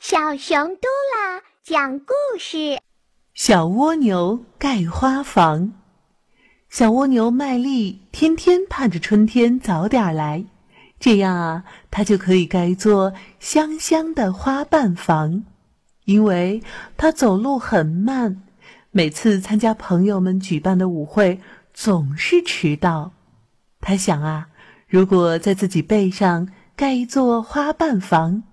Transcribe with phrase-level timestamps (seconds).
[0.00, 2.80] 小熊嘟啦讲故事：
[3.34, 5.74] 小蜗牛盖花房。
[6.70, 10.46] 小蜗牛麦丽天天盼着春天早点来，
[10.98, 15.44] 这样啊，它就可以盖一座香香的花瓣房。
[16.06, 16.62] 因为
[16.96, 18.42] 它走路很慢，
[18.90, 21.42] 每次参加朋友们举办的舞会
[21.74, 23.12] 总是迟到。
[23.82, 24.48] 他想啊，
[24.88, 28.44] 如果在自己背上盖一座花瓣房。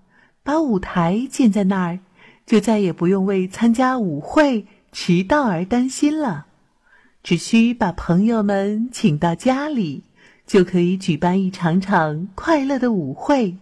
[0.47, 1.99] 把舞台建在那儿，
[2.45, 6.45] 就再也不用为参加舞会迟到而担心了。
[7.21, 10.05] 只需把朋友们请到家里，
[10.45, 13.57] 就可以举办一场场快乐的舞会。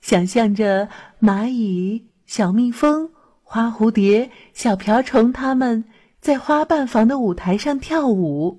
[0.00, 0.88] 想象着
[1.20, 3.10] 蚂蚁、小蜜蜂、
[3.44, 5.84] 花蝴蝶、小瓢虫他们
[6.20, 8.58] 在花瓣房的舞台上跳舞，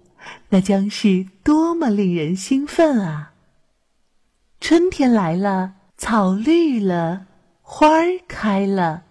[0.51, 3.33] 那将是多么令人兴奋啊！
[4.61, 7.26] 春天来了，草绿了。
[7.69, 9.03] 花儿开了，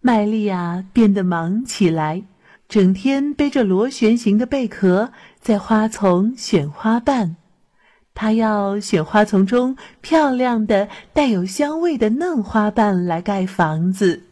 [0.00, 2.22] 麦莉亚变得忙起来，
[2.68, 7.34] 整天背着螺旋形的贝壳在花丛选花瓣。
[8.14, 14.22] 她要选花丛中漂亮的、带有香味的嫩花瓣来盖房子。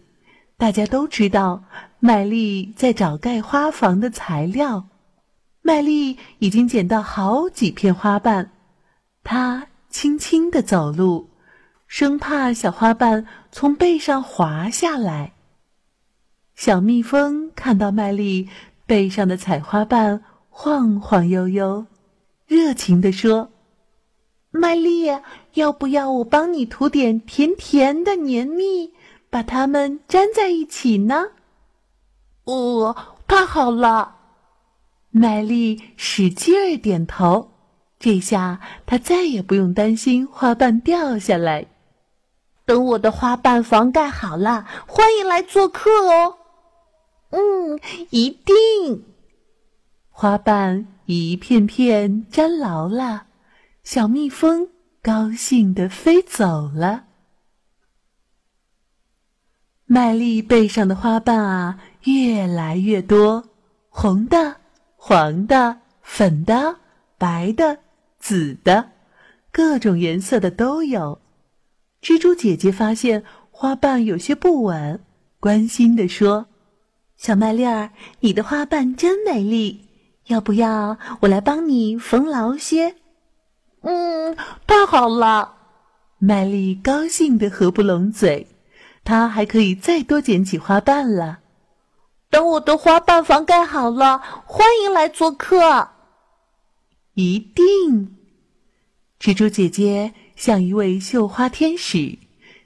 [0.57, 1.65] 大家都知道，
[1.99, 4.87] 麦莉在找盖花房的材料。
[5.63, 8.53] 麦莉已经捡到好几片花瓣，
[9.25, 11.29] 她轻轻地走路。
[11.89, 15.33] 生怕小花瓣从背上滑下来。
[16.55, 18.49] 小蜜蜂看到麦粒
[18.87, 21.87] 背上的彩花瓣晃晃悠悠，
[22.47, 23.51] 热情地说
[24.53, 25.07] ：“麦粒，
[25.55, 28.93] 要不要我帮你涂点甜甜的黏蜜，
[29.31, 31.29] 把它们粘在一起呢
[32.45, 32.95] ？”“哦，
[33.27, 34.17] 太好了！”
[35.11, 37.51] 麦粒使劲儿点头，
[37.99, 41.67] 这下它再也不用担心花瓣掉下来。
[42.69, 46.37] 等我的花瓣房盖好了，欢迎来做客哦。
[47.31, 47.81] 嗯，
[48.11, 49.07] 一定。
[50.11, 53.25] 花瓣一片片粘牢了，
[53.83, 54.69] 小蜜蜂
[55.01, 57.05] 高兴地飞走了。
[59.87, 63.49] 麦粒背上的花瓣啊，越来越多，
[63.89, 64.57] 红的、
[64.95, 66.77] 黄的、粉的、
[67.17, 67.79] 白的、
[68.19, 68.91] 紫的，
[69.51, 71.19] 各种颜色的都有。
[72.01, 75.01] 蜘蛛姐姐发现花瓣有些不稳，
[75.41, 76.47] 关心地说
[77.19, 79.87] ：“小麦粒儿，你的花瓣真美丽，
[80.27, 82.95] 要不要我来帮你缝牢些
[83.83, 84.37] ？”“嗯，
[84.67, 85.57] 太好了！”
[86.19, 88.47] 麦粒高兴的合不拢嘴，
[89.05, 91.41] 它还可以再多捡几花瓣了。
[92.31, 95.89] 等我的花瓣房盖好了，欢迎来做客。
[97.15, 98.17] 一定，
[99.19, 100.15] 蜘蛛姐姐。
[100.39, 102.17] 像一位绣花天使，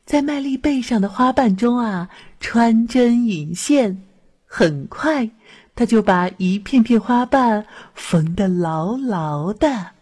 [0.04, 4.02] 在麦粒背上的花瓣中啊穿针引线，
[4.44, 5.30] 很快，
[5.74, 9.92] 她就把一片片花瓣缝得牢牢的。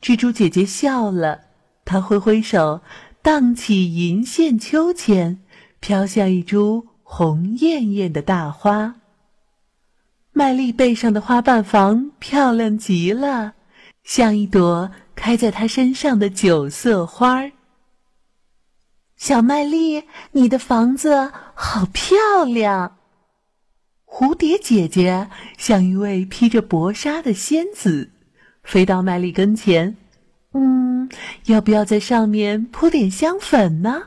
[0.00, 1.42] 蜘蛛姐姐笑了，
[1.84, 2.80] 她挥挥手，
[3.20, 5.38] 荡起银线秋千，
[5.80, 8.94] 飘向一株红艳艳的大花。
[10.32, 13.52] 麦粒背上的花瓣房漂亮极了，
[14.02, 14.90] 像一朵。
[15.16, 17.50] 开在她身上的九色花儿。
[19.16, 22.98] 小麦粒，你的房子好漂亮。
[24.04, 25.28] 蝴蝶姐姐
[25.58, 28.10] 像一位披着薄纱的仙子，
[28.62, 29.96] 飞到麦粒跟前。
[30.52, 31.08] 嗯，
[31.46, 34.04] 要不要在上面铺点香粉呢？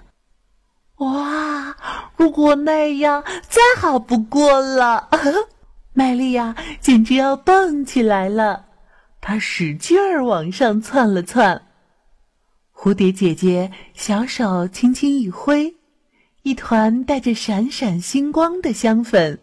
[0.98, 1.75] 哇，
[2.16, 5.09] 如果那样，再好不过了。
[5.94, 8.66] 麦粒呀，简直要蹦起来了。
[9.22, 11.62] 他使劲儿往上窜了窜，
[12.74, 15.75] 蝴蝶姐姐小手轻轻一挥，
[16.44, 19.40] 一团带着闪闪星光的香粉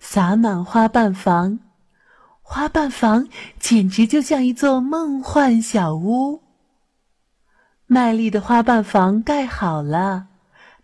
[0.00, 1.60] 洒满花瓣房，
[2.40, 3.28] 花瓣房
[3.60, 6.42] 简直就像一座梦幻小屋。
[7.86, 10.28] 麦力的花瓣房盖好了，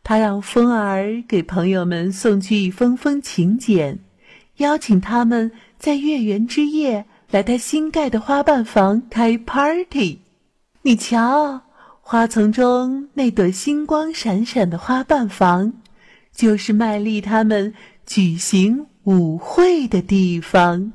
[0.03, 3.99] 她让风儿给朋友们送去一封封请柬，
[4.59, 7.07] 邀请他们在月圆之夜。
[7.31, 10.21] 来他新盖的花瓣房开 party，
[10.83, 11.63] 你瞧，
[12.01, 15.73] 花丛中那朵星光闪闪的花瓣房，
[16.33, 17.75] 就是麦丽他们
[18.07, 20.95] 举行舞会的地方。